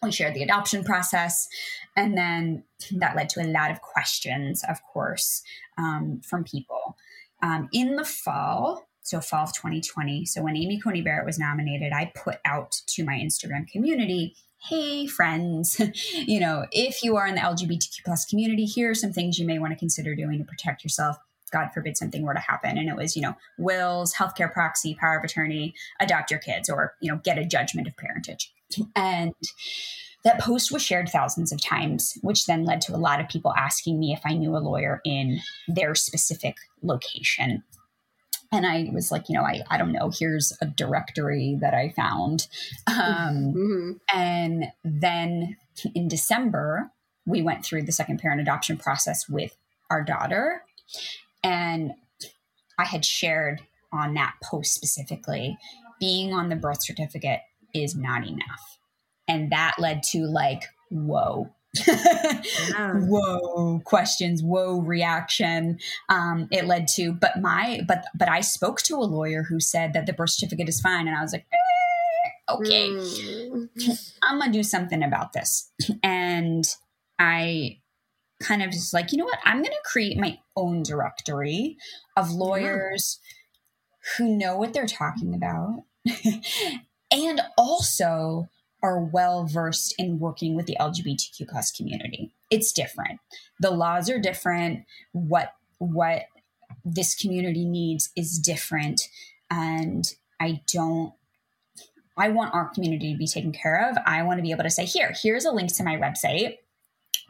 [0.02, 1.48] we shared the adoption process
[1.96, 5.42] and then that led to a lot of questions of course
[5.78, 6.96] um, from people.
[7.42, 11.92] Um, in the fall so fall of 2020 so when amy coney barrett was nominated
[11.92, 14.34] i put out to my instagram community
[14.68, 15.80] hey friends.
[16.14, 19.46] You know if you are in the lgbtq plus community here are some things you
[19.46, 21.16] may want to consider doing to protect yourself.
[21.52, 25.18] God forbid something were to happen and it was you know wills healthcare proxy power
[25.18, 28.52] of attorney adopt your kids or you know get a judgment of parentage.
[28.96, 29.34] And
[30.24, 33.52] that post was shared thousands of times which then led to a lot of people
[33.56, 37.62] asking me if i knew a lawyer in their specific location
[38.54, 41.90] and I was like, you know, I, I don't know, here's a directory that I
[41.90, 42.46] found.
[42.86, 42.94] Um,
[43.56, 43.92] mm-hmm.
[44.12, 45.56] And then
[45.94, 46.90] in December,
[47.26, 49.56] we went through the second parent adoption process with
[49.90, 50.62] our daughter.
[51.42, 51.92] And
[52.78, 53.62] I had shared
[53.92, 55.58] on that post specifically
[55.98, 57.40] being on the birth certificate
[57.74, 58.78] is not enough.
[59.26, 61.50] And that led to like, whoa,
[61.86, 62.92] yeah.
[62.94, 68.96] whoa questions whoa reaction um, it led to but my but but i spoke to
[68.96, 72.52] a lawyer who said that the birth certificate is fine and i was like eh,
[72.52, 74.12] okay mm.
[74.22, 75.70] i'm gonna do something about this
[76.02, 76.64] and
[77.18, 77.78] i
[78.42, 81.76] kind of just like you know what i'm gonna create my own directory
[82.16, 84.10] of lawyers yeah.
[84.16, 85.82] who know what they're talking about
[87.10, 88.48] and also
[88.84, 92.34] are well versed in working with the LGBTQ plus community.
[92.50, 93.18] It's different.
[93.58, 94.84] The laws are different.
[95.12, 96.26] What what
[96.84, 99.08] this community needs is different.
[99.50, 100.04] And
[100.38, 101.14] I don't
[102.16, 103.96] I want our community to be taken care of.
[104.06, 106.58] I want to be able to say, here, here's a link to my website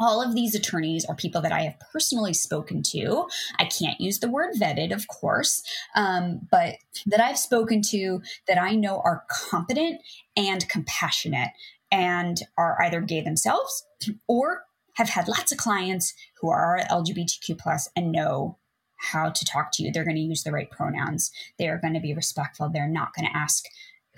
[0.01, 3.27] all of these attorneys are people that I have personally spoken to.
[3.59, 5.63] I can't use the word vetted, of course,
[5.95, 10.01] um, but that I've spoken to that I know are competent
[10.37, 11.51] and compassionate
[11.91, 13.87] and are either gay themselves
[14.27, 18.59] or have had lots of clients who are LGBTQ plus and know
[18.97, 19.93] how to talk to you.
[19.93, 21.31] They're going to use the right pronouns.
[21.59, 22.69] They're going to be respectful.
[22.69, 23.65] They're not going to ask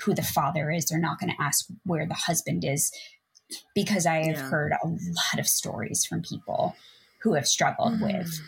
[0.00, 0.87] who the father is.
[0.87, 2.92] They're not going to ask where the husband is
[3.74, 4.48] because I have yeah.
[4.50, 6.76] heard a lot of stories from people
[7.22, 8.02] who have struggled mm.
[8.02, 8.40] with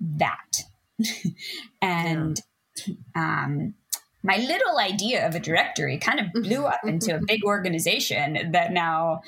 [0.00, 0.62] that.
[1.82, 2.40] and
[2.86, 2.94] yeah.
[3.14, 3.74] um,
[4.22, 8.72] my little idea of a directory kind of blew up into a big organization that
[8.72, 9.22] now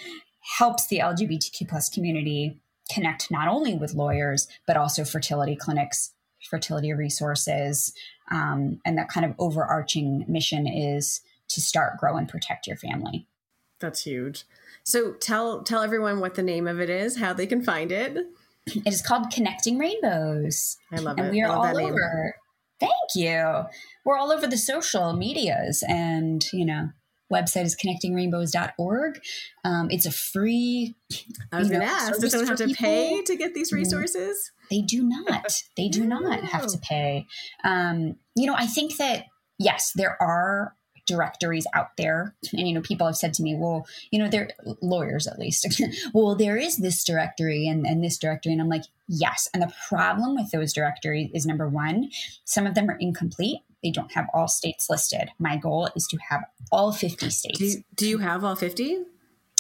[0.59, 2.61] helps the LGBTQ plus community
[2.92, 6.12] connect not only with lawyers, but also fertility clinics,
[6.51, 7.95] fertility resources.
[8.31, 13.27] Um, and that kind of overarching mission is to start, grow, and protect your family.
[13.81, 14.45] That's huge.
[14.85, 18.16] So tell tell everyone what the name of it is, how they can find it.
[18.66, 20.77] It is called Connecting Rainbows.
[20.92, 21.33] I love and it.
[21.33, 22.35] we are all over.
[22.79, 23.64] Thank you.
[24.05, 26.90] We're all over the social medias and, you know,
[27.33, 29.21] website is connectingrainbows.org.
[29.64, 30.95] Um, it's a free.
[31.53, 32.85] I was going to ask, does someone have to people?
[32.85, 33.79] pay to get these mm-hmm.
[33.79, 34.51] resources?
[34.71, 35.62] They do not.
[35.77, 37.27] They do not have to pay.
[37.64, 39.27] Um, you know, I think that
[39.59, 40.75] yes, there are
[41.07, 42.35] directories out there.
[42.53, 45.67] And you know people have said to me well you know they're lawyers at least
[46.15, 48.53] well there is this directory and, and this directory.
[48.53, 49.49] And i'm like yes.
[49.53, 52.11] And the problem with those directories is number one
[52.45, 53.61] some of them are incomplete.
[53.83, 55.31] They don't have all states listed.
[55.38, 58.99] My goal is to have all 50 states do you, do you have all 50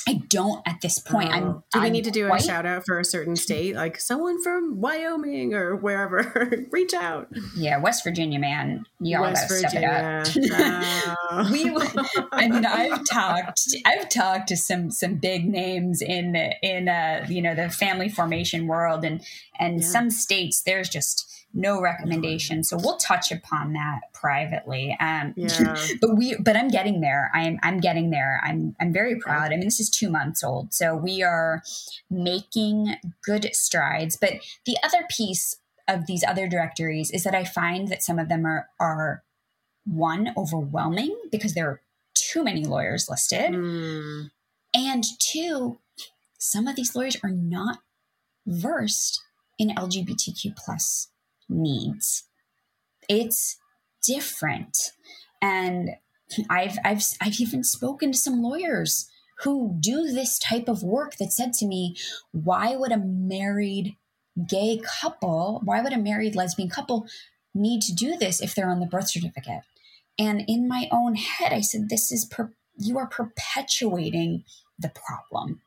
[0.06, 1.30] I don't at this point.
[1.30, 1.32] Oh.
[1.32, 4.00] I'm, do we I'm need to do a shout out for a certain state, like
[4.00, 6.66] someone from Wyoming or wherever?
[6.70, 7.28] Reach out.
[7.56, 10.24] Yeah, West Virginia, man, y'all West gotta Virginia.
[10.24, 11.50] step it up.
[11.50, 11.70] we,
[12.32, 17.26] I mean, I've talked, I've talked to some some big names in the in uh,
[17.28, 19.22] you know the family formation world, and
[19.58, 19.86] and yeah.
[19.86, 22.64] some states there's just no recommendation.
[22.64, 24.96] So we'll touch upon that privately.
[25.00, 25.76] Um, yeah.
[26.00, 27.30] but we, but I'm getting there.
[27.34, 28.40] I'm, I'm getting there.
[28.44, 29.52] I'm, I'm very proud.
[29.52, 31.62] I mean, this is two months old, so we are
[32.10, 34.16] making good strides.
[34.16, 34.34] But
[34.64, 35.56] the other piece
[35.88, 39.22] of these other directories is that I find that some of them are, are
[39.84, 41.80] one overwhelming because there are
[42.14, 44.30] too many lawyers listed, mm.
[44.74, 45.78] and two,
[46.38, 47.78] some of these lawyers are not
[48.46, 49.22] versed
[49.58, 51.08] in LGBTQ plus
[51.52, 52.24] needs.
[53.08, 53.56] It's
[54.06, 54.92] different.
[55.40, 55.90] And
[56.48, 59.08] I've I've I've even spoken to some lawyers
[59.42, 61.96] who do this type of work that said to me,
[62.30, 63.96] why would a married
[64.48, 67.06] gay couple, why would a married lesbian couple
[67.54, 69.62] need to do this if they're on the birth certificate?
[70.18, 74.44] And in my own head, I said, this is, per- you are perpetuating
[74.78, 75.62] the problem.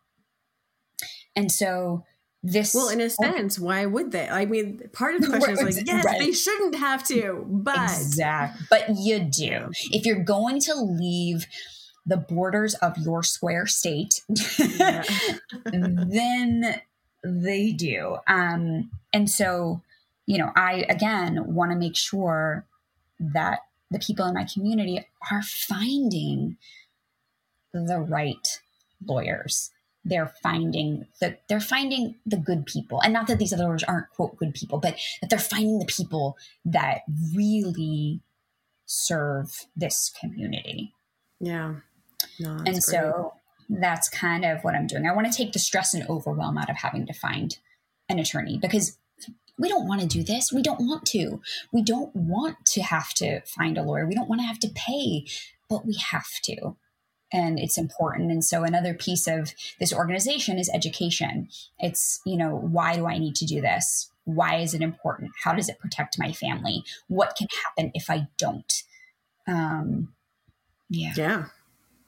[1.35, 2.05] And so
[2.45, 4.29] this well in a sense why would they?
[4.29, 6.19] I mean part of the question is like yes right.
[6.19, 9.71] they shouldn't have to but exactly but you do.
[9.91, 11.47] If you're going to leave
[12.05, 14.21] the borders of your square state
[15.65, 16.81] then
[17.23, 18.17] they do.
[18.27, 19.81] Um and so
[20.27, 22.65] you know i again want to make sure
[23.19, 23.59] that
[23.91, 26.57] the people in my community are finding
[27.73, 28.59] the right
[29.05, 29.71] lawyers
[30.05, 33.01] they're finding the they're finding the good people.
[33.01, 36.37] And not that these others aren't quote good people but that they're finding the people
[36.63, 37.01] that
[37.35, 38.21] really
[38.85, 40.93] serve this community.
[41.39, 41.75] Yeah.
[42.39, 42.83] No, and great.
[42.83, 43.33] so
[43.67, 45.07] that's kind of what i'm doing.
[45.07, 47.57] I want to take the stress and overwhelm out of having to find
[48.07, 48.97] an attorney because
[49.57, 50.51] we don't want to do this.
[50.51, 51.41] We don't want to.
[51.71, 54.05] We don't want to have to find a lawyer.
[54.05, 55.25] We don't want to have to pay
[55.69, 56.75] but we have to
[57.33, 58.31] and it's important.
[58.31, 61.49] And so another piece of this organization is education.
[61.79, 64.11] It's, you know, why do I need to do this?
[64.25, 65.31] Why is it important?
[65.43, 66.83] How does it protect my family?
[67.07, 68.83] What can happen if I don't?
[69.47, 70.13] Um,
[70.89, 71.13] yeah.
[71.15, 71.45] Yeah.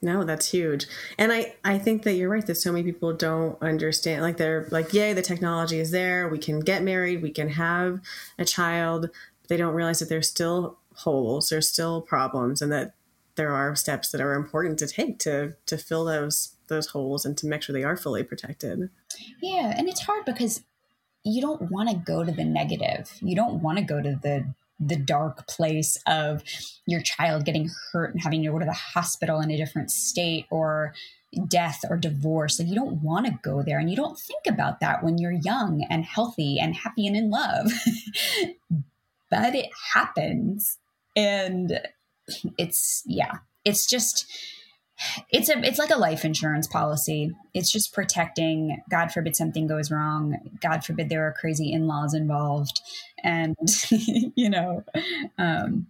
[0.00, 0.86] No, that's huge.
[1.18, 4.22] And I, I think that you're right that so many people don't understand.
[4.22, 6.28] Like they're like, yay, the technology is there.
[6.28, 7.20] We can get married.
[7.20, 8.00] We can have
[8.38, 9.10] a child.
[9.48, 12.94] They don't realize that there's still holes, there's still problems, and that
[13.38, 17.38] there are steps that are important to take to to fill those those holes and
[17.38, 18.90] to make sure they are fully protected.
[19.40, 20.62] Yeah, and it's hard because
[21.24, 23.10] you don't want to go to the negative.
[23.20, 26.42] You don't want to go to the the dark place of
[26.86, 30.46] your child getting hurt and having to go to the hospital in a different state
[30.50, 30.94] or
[31.48, 32.58] death or divorce.
[32.58, 35.32] Like you don't want to go there and you don't think about that when you're
[35.32, 37.72] young and healthy and happy and in love.
[39.30, 40.78] but it happens.
[41.16, 41.80] And
[42.58, 44.26] it's yeah, it's just
[45.30, 47.30] it's a it's like a life insurance policy.
[47.54, 50.36] It's just protecting god forbid something goes wrong.
[50.60, 52.80] God forbid there are crazy in-laws involved.
[53.22, 53.56] And
[53.90, 54.84] you know
[55.38, 55.86] um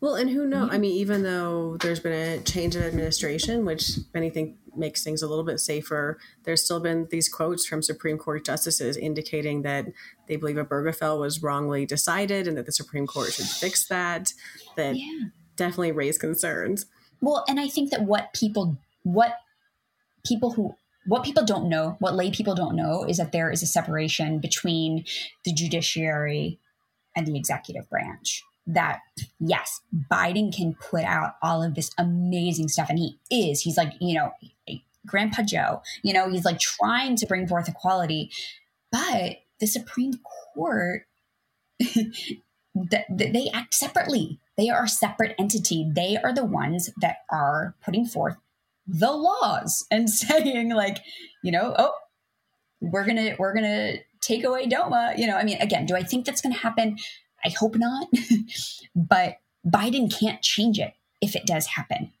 [0.00, 3.98] well and who knows i mean even though there's been a change of administration which
[4.14, 8.44] anything makes things a little bit safer there's still been these quotes from supreme court
[8.44, 9.86] justices indicating that
[10.26, 14.32] they believe Obergefell was wrongly decided and that the supreme court should fix that
[14.76, 15.28] that yeah.
[15.60, 16.86] Definitely raise concerns
[17.20, 19.36] well, and I think that what people what
[20.26, 20.74] people who
[21.06, 24.38] what people don't know, what lay people don't know, is that there is a separation
[24.38, 25.04] between
[25.44, 26.58] the judiciary
[27.16, 28.42] and the executive branch.
[28.66, 29.00] That,
[29.40, 29.80] yes,
[30.12, 33.62] Biden can put out all of this amazing stuff, and he is.
[33.62, 34.32] He's like, you know,
[35.06, 38.30] Grandpa Joe, you know, he's like trying to bring forth equality.
[38.92, 40.20] But the Supreme
[40.54, 41.06] Court,
[42.74, 44.38] they act separately.
[44.56, 45.90] They are a separate entity.
[45.90, 48.36] They are the ones that are putting forth
[48.86, 50.98] the laws and saying like,
[51.42, 51.94] you know, oh,
[52.80, 56.24] we're to we're to take away DOMA, you know, I mean, again, do I think
[56.24, 56.96] that's to happen?
[57.44, 58.08] I hope not.
[58.94, 62.12] but Biden can't change it if it does happen.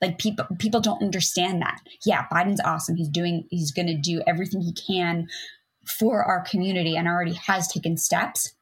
[0.00, 1.80] Like people people don't understand that.
[2.04, 2.96] Yeah, Biden's awesome.
[2.96, 5.28] He's doing he's going to do everything he can
[5.84, 8.54] for our community and already has taken steps.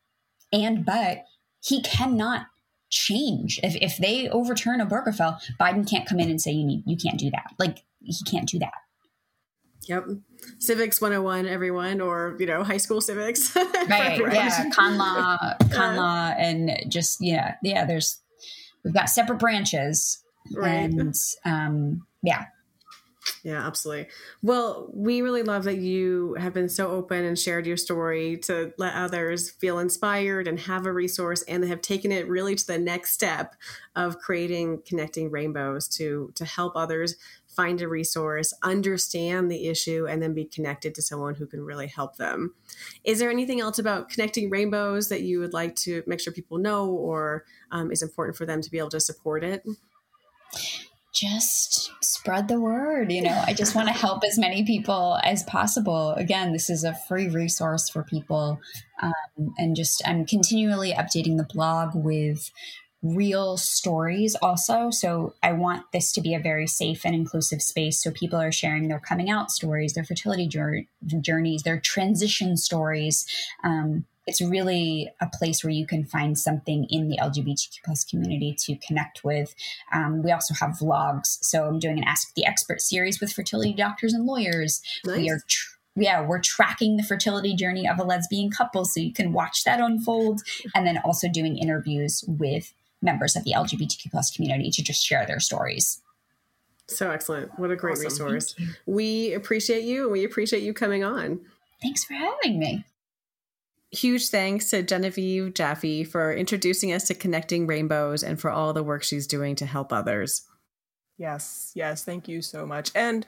[0.53, 1.25] And but
[1.67, 2.47] he cannot
[2.91, 3.59] change.
[3.63, 6.97] If, if they overturn a Obergefell, Biden can't come in and say, you need, you
[6.97, 7.55] can't do that.
[7.59, 8.73] Like he can't do that.
[9.89, 10.05] Yep.
[10.59, 13.55] Civics 101, everyone, or, you know, high school civics.
[13.89, 14.21] right.
[14.33, 14.71] Yeah.
[14.71, 15.37] Con law,
[15.73, 17.55] con law, and just, yeah.
[17.63, 17.85] Yeah.
[17.85, 18.21] There's,
[18.85, 20.23] we've got separate branches.
[20.55, 20.91] Right.
[20.91, 21.15] And,
[21.45, 22.47] um, yeah.
[23.43, 24.09] Yeah, absolutely.
[24.43, 28.73] Well, we really love that you have been so open and shared your story to
[28.79, 32.67] let others feel inspired and have a resource and they have taken it really to
[32.67, 33.55] the next step
[33.95, 37.17] of creating connecting rainbows to to help others
[37.47, 41.87] find a resource, understand the issue and then be connected to someone who can really
[41.87, 42.55] help them.
[43.03, 46.59] Is there anything else about connecting rainbows that you would like to make sure people
[46.59, 49.65] know or um, is important for them to be able to support it?
[51.17, 53.11] Just spread the word.
[53.11, 56.13] You know, I just want to help as many people as possible.
[56.13, 58.61] Again, this is a free resource for people.
[59.03, 62.51] Um, and just, I'm continually updating the blog with
[63.03, 64.91] real stories also.
[64.91, 68.03] So I want this to be a very safe and inclusive space.
[68.03, 73.25] So people are sharing their coming out stories, their fertility journeys, their transition stories.
[73.65, 78.55] Um, it's really a place where you can find something in the LGBTQ plus community
[78.61, 79.55] to connect with.
[79.93, 81.39] Um, we also have vlogs.
[81.43, 84.83] So I'm doing an Ask the Expert series with fertility doctors and lawyers.
[85.05, 85.17] Nice.
[85.17, 89.15] We are tr- yeah, we're tracking the fertility journey of a lesbian couple so you
[89.15, 90.43] can watch that unfold.
[90.75, 95.25] And then also doing interviews with members of the LGBTQ plus community to just share
[95.25, 96.03] their stories.
[96.89, 97.59] So excellent.
[97.59, 98.05] What a great awesome.
[98.05, 98.55] resource.
[98.85, 101.41] We appreciate you and we appreciate you coming on.
[101.83, 102.85] Thanks for having me.
[103.93, 108.83] Huge thanks to Genevieve Jaffe for introducing us to Connecting Rainbows and for all the
[108.83, 110.43] work she's doing to help others.
[111.19, 112.91] Yes, yes, thank you so much.
[112.95, 113.27] And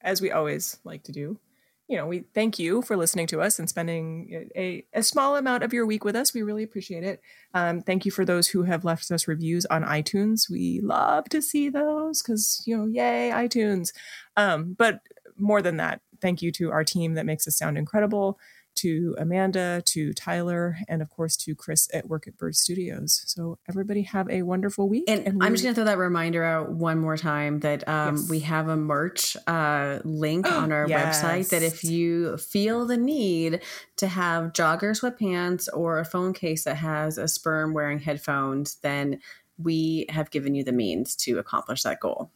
[0.00, 1.38] as we always like to do,
[1.86, 5.64] you know, we thank you for listening to us and spending a, a small amount
[5.64, 6.32] of your week with us.
[6.32, 7.20] We really appreciate it.
[7.52, 10.48] Um, thank you for those who have left us reviews on iTunes.
[10.48, 13.92] We love to see those because, you know, yay, iTunes.
[14.36, 15.00] Um, but
[15.36, 18.38] more than that, thank you to our team that makes us sound incredible
[18.76, 23.22] to Amanda, to Tyler, and of course to Chris at Work at Bird Studios.
[23.26, 25.04] So everybody have a wonderful week.
[25.08, 28.16] And, and I'm just going to throw that reminder out one more time that um,
[28.16, 28.30] yes.
[28.30, 31.22] we have a merch uh, link on our yes.
[31.22, 33.60] website that if you feel the need
[33.96, 39.20] to have jogger sweatpants or a phone case that has a sperm wearing headphones, then
[39.58, 42.30] we have given you the means to accomplish that goal.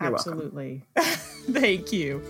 [0.00, 0.84] You're Absolutely.
[0.96, 2.22] Thank you.